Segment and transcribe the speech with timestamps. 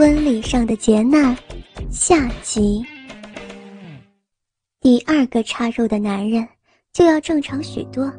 [0.00, 1.36] 婚礼上的劫难，
[1.90, 2.82] 下集。
[4.80, 6.48] 第二个插入的男人
[6.90, 8.10] 就要正常许多，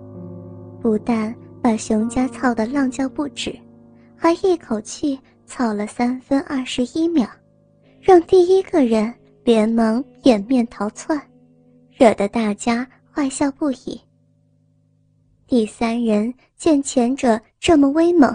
[0.80, 3.60] 不但把熊家操得浪叫不止，
[4.16, 7.28] 还一口气操了三分二十一秒，
[8.00, 9.12] 让第一个人
[9.44, 11.20] 连忙掩面逃窜，
[11.98, 14.00] 惹得大家坏笑不已。
[15.48, 18.32] 第三人见前者这么威猛，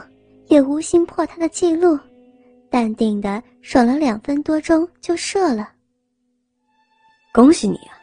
[0.49, 1.97] 也无心破他的记录。
[2.71, 5.73] 淡定的爽了两分多钟就射了。
[7.33, 7.99] 恭喜你啊！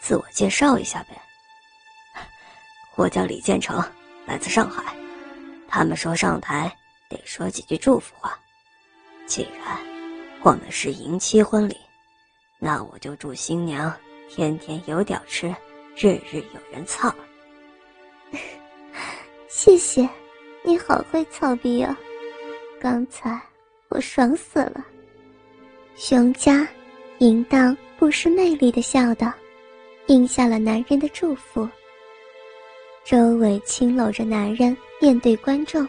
[0.00, 1.20] 自我介绍一下呗。
[2.96, 3.82] 我叫李建成，
[4.26, 4.94] 来自上海。
[5.68, 6.70] 他们说上台
[7.08, 8.38] 得说几句祝福话。
[9.26, 9.78] 既然
[10.42, 11.76] 我们是迎妻婚礼，
[12.58, 13.94] 那我就祝新娘
[14.28, 15.48] 天天有屌吃，
[15.96, 17.12] 日日有人操。
[19.48, 20.08] 谢谢，
[20.64, 21.96] 你好会操逼啊！
[22.80, 23.40] 刚才。
[23.90, 24.86] 我爽死了！
[25.96, 26.66] 熊家
[27.18, 29.32] 淫荡不失魅力的笑道，
[30.06, 31.68] 应下了男人的祝福。
[33.04, 35.86] 周围轻搂着男人，面对观众。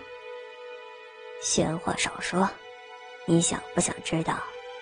[1.44, 2.50] 闲话少说，
[3.28, 4.36] 你想不想知道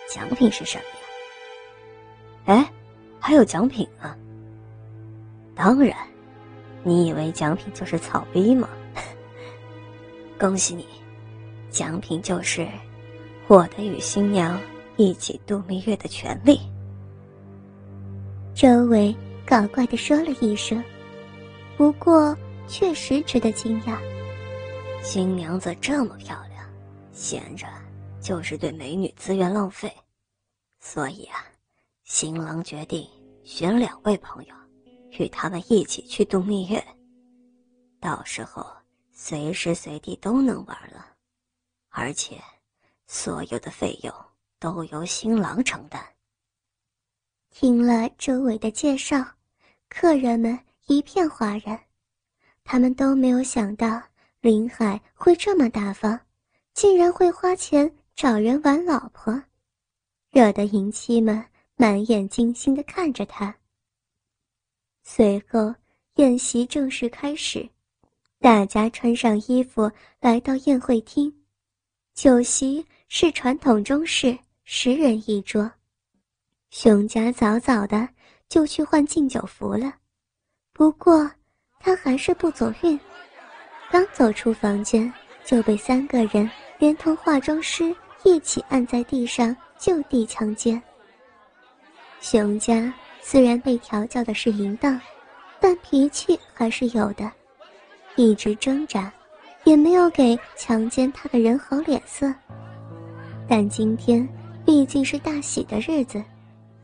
[0.09, 2.61] 奖品是什么呀？
[2.61, 2.71] 哎，
[3.19, 4.15] 还有奖品啊！
[5.53, 5.93] 当然，
[6.83, 8.69] 你以为奖品就是草逼吗？
[10.39, 10.87] 恭喜你，
[11.69, 12.65] 奖品就是。
[13.49, 14.61] 获得与新娘
[14.95, 16.59] 一起度蜜月的权利。
[18.53, 20.83] 周围搞怪的说了一声，
[21.75, 23.97] 不过确实值得惊讶。
[25.01, 26.63] 新娘子这么漂亮，
[27.11, 27.65] 闲着
[28.21, 29.91] 就是对美女资源浪费，
[30.79, 31.43] 所以啊，
[32.03, 33.09] 新郎决定
[33.43, 34.53] 选两位朋友，
[35.17, 36.85] 与他们一起去度蜜月。
[37.99, 38.63] 到时候
[39.11, 41.03] 随时随地都能玩了，
[41.89, 42.39] 而且。
[43.11, 44.13] 所有的费用
[44.59, 45.99] 都由新郎承担。
[47.49, 49.25] 听了周围的介绍，
[49.89, 51.77] 客人们一片哗然，
[52.63, 53.99] 他们都没有想到
[54.41, 56.19] 林海会这么大方，
[56.75, 59.41] 竟然会花钱找人玩老婆，
[60.29, 61.43] 惹得迎妻们
[61.75, 63.57] 满眼惊心的看着他。
[65.01, 65.73] 随后，
[66.17, 67.67] 宴席正式开始，
[68.37, 71.35] 大家穿上衣服来到宴会厅，
[72.13, 72.85] 酒席。
[73.11, 75.69] 是传统中式，十人一桌。
[76.69, 78.07] 熊家早早的
[78.47, 79.91] 就去换敬酒服了，
[80.73, 81.29] 不过
[81.79, 82.97] 他还是不走运，
[83.89, 85.11] 刚走出房间
[85.43, 87.93] 就被三个人连同化妆师
[88.23, 90.79] 一起按在地上就地强奸。
[92.21, 95.01] 熊家虽然被调教的是淫荡，
[95.59, 97.29] 但脾气还是有的，
[98.15, 99.11] 一直挣扎，
[99.63, 102.31] 也没有给强奸他的人好脸色。
[103.49, 104.29] 但今天
[104.63, 106.23] 毕竟是大喜的日子，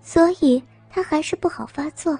[0.01, 2.17] 所以他还是不好发作，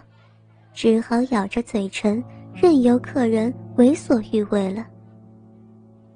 [0.72, 2.24] 只好咬着嘴唇，
[2.54, 4.86] 任由客人为所欲为了。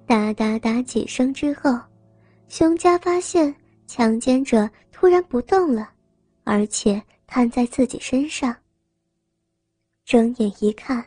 [0.05, 1.75] 哒哒哒几声之后，
[2.47, 3.53] 熊家发现
[3.87, 5.89] 强奸者突然不动了，
[6.43, 8.55] 而且瘫在自己身上。
[10.05, 11.03] 睁眼一看，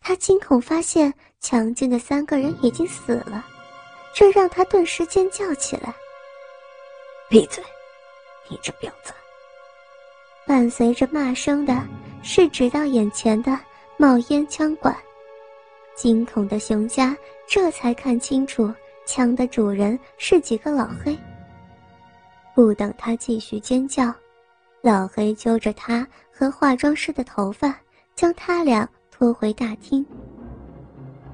[0.00, 3.46] 他惊恐发现强奸的三个人已经死了，
[4.12, 5.94] 这让他顿时尖叫起来。
[7.28, 7.62] 闭嘴！
[8.48, 9.12] 你这婊子！
[10.46, 11.82] 伴随着骂声的
[12.22, 13.58] 是直到眼前的
[13.96, 14.96] 冒烟枪管。
[15.96, 17.16] 惊恐的熊家
[17.48, 18.72] 这才看清楚
[19.06, 21.18] 枪的主人是几个老黑。
[22.54, 24.14] 不等他继续尖叫，
[24.80, 27.76] 老黑揪着他和化妆师的头发，
[28.14, 30.06] 将他俩拖回大厅。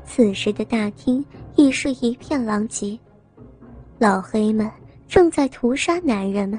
[0.06, 1.22] 此时的大厅
[1.54, 2.98] 已是一片狼藉，
[3.98, 4.70] 老黑们。
[5.12, 6.58] 正在屠杀男人们，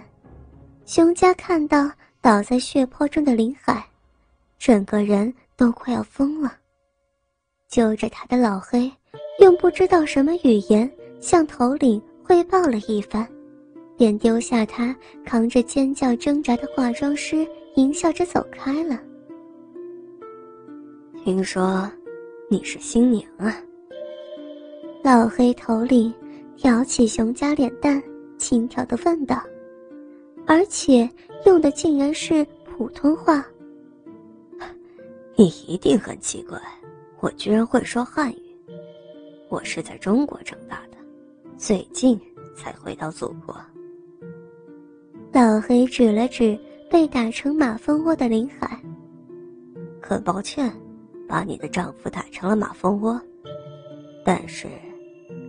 [0.85, 1.89] 熊家看到
[2.21, 3.83] 倒在血泊中的林海，
[4.59, 6.55] 整个人都快要疯了。
[7.67, 8.91] 揪着他的老黑，
[9.39, 10.87] 用不知道什么语言
[11.19, 13.27] 向头领汇报了一番，
[13.97, 14.95] 便丢下他
[15.25, 19.01] 扛着尖叫挣扎的化妆师，淫笑着走开了。
[21.25, 21.91] 听说
[22.51, 23.57] 你是新娘啊？
[25.03, 26.13] 老黑头领
[26.55, 27.99] 挑起熊家脸蛋。
[28.53, 29.41] 轻佻的问道，
[30.45, 31.09] 而且
[31.43, 33.43] 用的竟然是普通话。
[35.35, 36.61] 你一定很奇怪，
[37.19, 38.55] 我居然会说汉语。
[39.49, 40.97] 我是在中国长大的，
[41.57, 42.19] 最近
[42.55, 43.59] 才回到祖国。
[45.31, 46.55] 老黑指了指
[46.91, 48.79] 被打成马蜂窝的林海，
[49.99, 50.71] 很抱歉，
[51.27, 53.19] 把你的丈夫打成了马蜂窝。
[54.23, 54.67] 但是，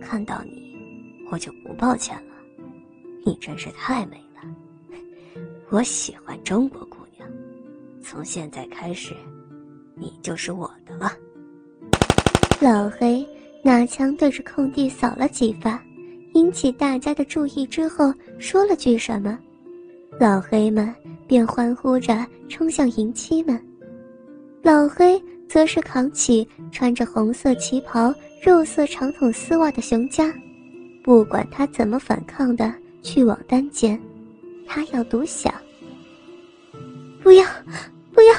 [0.01, 0.75] 看到你，
[1.29, 2.34] 我就不抱歉了。
[3.25, 4.41] 你真是太美了，
[5.69, 7.27] 我喜欢中国姑娘。
[7.99, 9.15] 从现在开始，
[9.95, 11.11] 你就是我的了。
[12.61, 13.27] 老黑
[13.63, 15.83] 拿枪对着空地扫了几发，
[16.35, 19.39] 引起大家的注意之后，说了句什么，
[20.19, 20.93] 老黑们
[21.25, 23.59] 便欢呼着冲向迎妻们。
[24.61, 25.19] 老黑
[25.49, 30.31] 则是扛起穿着红色旗袍、肉色长筒丝袜的熊家，
[31.03, 32.71] 不管他怎么反抗的
[33.05, 34.01] 去往单间，
[34.65, 35.53] 他要独享。
[37.21, 37.45] 不要，
[38.11, 38.33] 不要，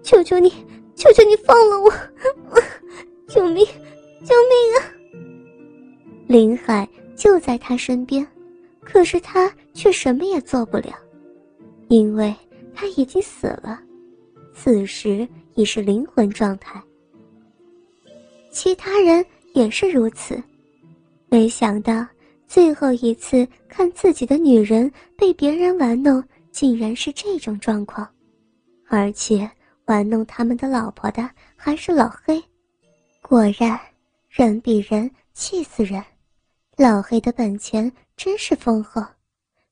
[0.00, 0.48] 求求你，
[0.94, 1.92] 求求你放了我！
[3.26, 3.66] 救命，
[4.24, 4.78] 救命啊！
[6.28, 8.24] 林海就在他身边，
[8.80, 10.94] 可是他却什么也做不了，
[11.88, 12.32] 因为
[12.72, 13.80] 他已经死了，
[14.54, 16.80] 此时已是灵魂状态。
[18.52, 20.40] 其他人也是如此，
[21.28, 22.06] 没想到
[22.46, 28.08] 最后一次看自己的女人被别人玩弄，竟然是这种状况，
[28.88, 29.50] 而且
[29.86, 32.42] 玩弄他们的老婆的还是老黑。
[33.20, 33.78] 果然，
[34.28, 36.02] 人比人气死人。
[36.76, 39.04] 老黑的本钱真是丰厚，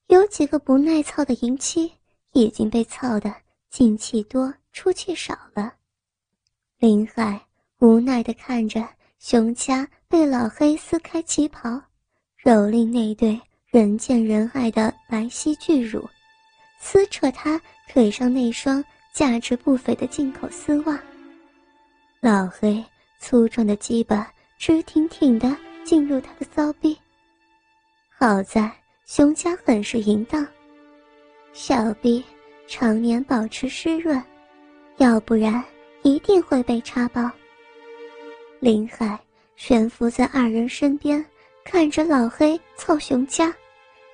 [0.09, 1.93] 有几个不耐操的淫妻
[2.33, 3.33] 已经被操得
[3.71, 5.73] 进气多出气少了。
[6.79, 7.41] 林海
[7.79, 8.87] 无奈地看着
[9.19, 11.81] 熊家被老黑撕开旗袍，
[12.45, 16.07] 蹂躏那对人见人爱的白皙巨乳，
[16.79, 17.59] 撕扯他
[17.89, 21.01] 腿上那双价值不菲的进口丝袜。
[22.21, 22.85] 老黑。
[23.21, 26.95] 粗壮的鸡巴直挺挺地进入他的骚逼。
[28.11, 28.71] 好在
[29.07, 30.47] 熊家很是淫荡，
[31.55, 32.23] 小臂
[32.67, 34.23] 常年保持湿润，
[34.99, 35.65] 要不然
[36.03, 37.31] 一定会被插爆。
[38.61, 39.19] 林海
[39.57, 41.25] 悬浮在二人身边，
[41.65, 43.53] 看着老黑操熊家，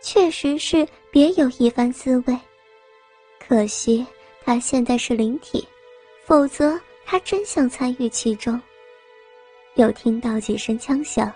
[0.00, 2.38] 确实是别有一番滋味。
[3.40, 4.06] 可惜
[4.44, 5.66] 他现在是灵体，
[6.24, 8.58] 否则他真想参与其中。
[9.74, 11.30] 又听到几声枪响，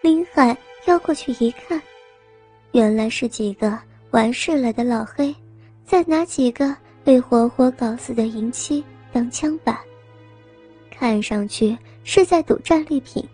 [0.00, 1.80] 林海要过去一看，
[2.72, 3.78] 原来是几个
[4.12, 5.34] 完事了的老黑，
[5.84, 6.74] 在拿几个
[7.04, 9.78] 被活活搞死的淫妻当枪板。
[10.90, 13.26] 看上去是在赌战利品，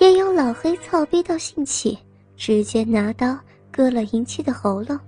[0.00, 1.96] 也有老黑操逼到兴起，
[2.36, 3.38] 直接拿刀
[3.70, 4.98] 割了银七的喉咙，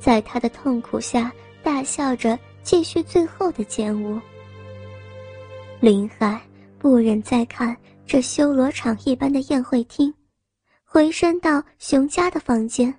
[0.00, 1.32] 在他的痛苦下
[1.62, 4.20] 大笑着继续最后的奸污。
[5.78, 6.40] 林海
[6.78, 7.76] 不忍再看。
[8.06, 10.12] 这修罗场一般的宴会厅，
[10.84, 12.92] 回身到熊家的房间。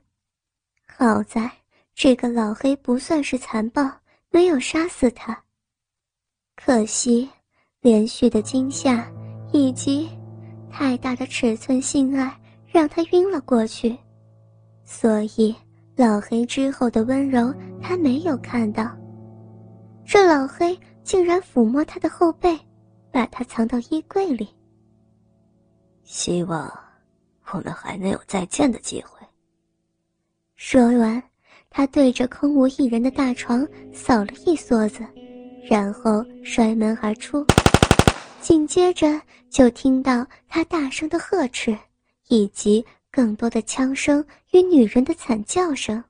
[0.88, 1.52] 好在
[1.94, 3.92] 这个老黑不算是残暴，
[4.30, 5.38] 没有杀死他。
[6.56, 7.30] 可惜
[7.82, 9.06] 连续的惊吓
[9.52, 10.10] 以及
[10.72, 12.36] 太大的尺寸性爱
[12.68, 13.96] 让他晕了过去，
[14.86, 15.54] 所以
[15.96, 18.90] 老黑之后的温柔他没有看到。
[20.06, 22.58] 这老黑竟然抚摸他的后背，
[23.12, 24.48] 把他藏到衣柜里。
[26.04, 26.72] 希望
[27.52, 29.26] 我们还能有再见的机会。
[30.56, 31.22] 说完，
[31.70, 35.06] 他对着空无一人的大床扫了一梭子，
[35.70, 37.46] 然后摔门而出。
[38.42, 41.78] 紧接着就听到他大声的呵斥，
[42.28, 46.04] 以及更多的枪声与女人的惨叫声。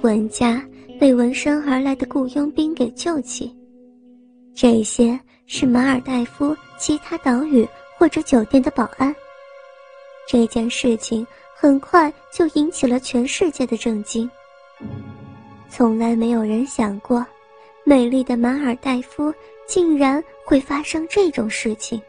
[0.00, 0.64] 文家
[0.98, 3.54] 被闻声而来的雇佣兵给救起，
[4.54, 7.68] 这些是马尔代夫其他岛屿。
[7.98, 9.14] 或者酒店的保安。
[10.26, 14.28] 这件事情很快就引起了全世界的震惊。
[15.68, 17.24] 从来没有人想过，
[17.84, 19.32] 美丽的马尔代夫
[19.66, 22.00] 竟然会发生这种事情。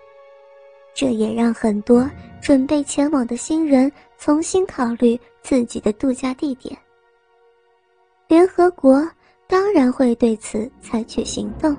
[0.94, 2.10] 这也让很多
[2.42, 6.78] 准备前往的新人重新考虑自己的度假地点。
[8.28, 9.08] 联合国
[9.48, 11.76] 当然会对此采取行动。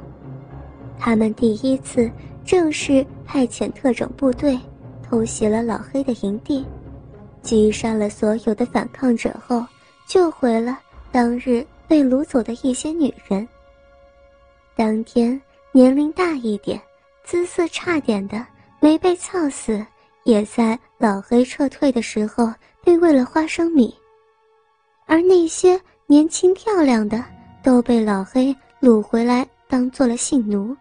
[0.98, 2.10] 他们第一次。
[2.46, 4.60] 正式派遣特种部队
[5.02, 6.62] 偷袭了老黑的营地，
[7.40, 9.64] 击杀了所有的反抗者后，
[10.06, 10.78] 救回了
[11.10, 13.48] 当日被掳走的一些女人。
[14.76, 15.40] 当天
[15.72, 16.80] 年龄大一点、
[17.24, 18.44] 姿色差点的
[18.80, 19.84] 没被操死，
[20.24, 22.52] 也在老黑撤退的时候
[22.82, 23.94] 被喂了花生米，
[25.06, 27.24] 而那些年轻漂亮的
[27.62, 30.76] 都被老黑掳回来当做了性奴。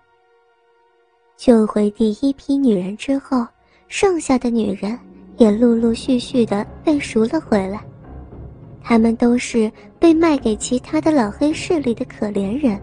[1.38, 3.46] 救回第一批女人之后，
[3.88, 4.98] 剩下的女人
[5.38, 7.80] 也陆陆续续的被赎了回来。
[8.82, 12.82] 她们都是被卖给其他的老黑势力的可怜人。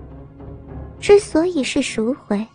[1.01, 2.47] 之所以是赎回，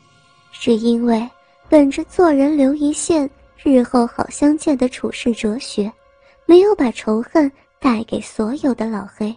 [0.52, 1.28] 是因为
[1.68, 3.30] 本着做人留一线，
[3.64, 5.92] 日后好相见的处世哲学，
[6.46, 9.36] 没有把仇恨带给所有的老黑，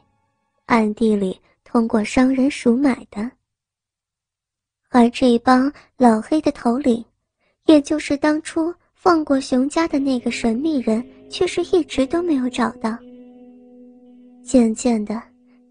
[0.66, 3.30] 暗地里通过商人赎买的。
[4.90, 7.02] 而这帮老黑的头领，
[7.64, 12.96] 也就是当初放过熊家的那个神秘人，却是一直都没有找到。
[14.44, 15.20] 渐渐的，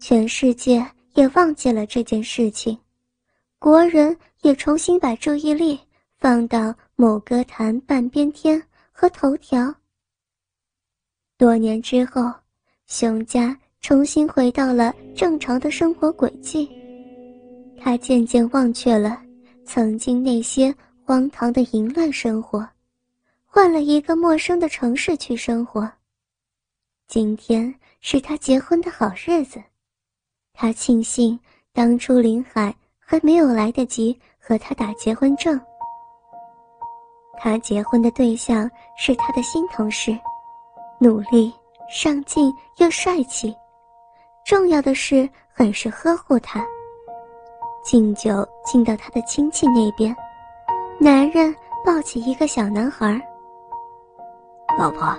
[0.00, 2.78] 全世界也忘记了这件事情，
[3.58, 5.78] 国人也重新把注意力
[6.16, 8.62] 放到某歌坛半边天
[8.92, 9.74] 和头条。
[11.36, 12.32] 多年之后，
[12.86, 16.70] 熊家重新回到了正常的生活轨迹。
[17.80, 19.20] 他渐渐忘却了
[19.64, 20.74] 曾经那些
[21.04, 22.68] 荒唐的淫乱生活，
[23.44, 25.90] 换了一个陌生的城市去生活。
[27.08, 29.60] 今天是他结婚的好日子，
[30.52, 31.38] 他庆幸
[31.72, 32.74] 当初林海
[33.10, 35.58] 还没有来得及和他打结婚证。
[37.38, 40.14] 他结婚的对象是他的新同事。
[40.98, 41.50] 努力、
[41.88, 43.56] 上进又帅气，
[44.44, 46.62] 重要的是很是呵护他。
[47.82, 50.14] 敬酒敬到他的亲戚那边，
[50.98, 51.54] 男人
[51.86, 53.18] 抱起一个小男孩。
[54.76, 55.16] 老婆，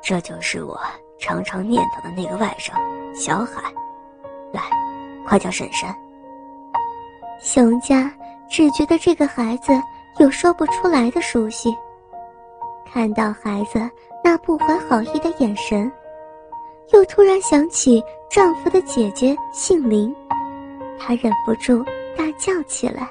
[0.00, 0.78] 这就是我
[1.18, 2.72] 常常念叨的那个外甥
[3.12, 3.72] 小海，
[4.52, 4.62] 来，
[5.26, 5.92] 快叫婶婶。
[7.38, 8.12] 熊家
[8.48, 9.72] 只觉得这个孩子
[10.18, 11.74] 有说不出来的熟悉，
[12.92, 13.90] 看到孩子。
[14.24, 15.90] 那不怀好意的眼神，
[16.92, 20.14] 又突然想起丈夫的姐姐姓林，
[20.98, 21.82] 她忍不住
[22.14, 23.08] 大叫起来。